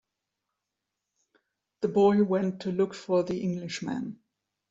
The 1.81 1.87
boy 1.87 2.23
went 2.23 2.61
to 2.61 2.71
look 2.71 2.95
for 2.95 3.21
the 3.21 3.39
Englishman. 3.39 4.17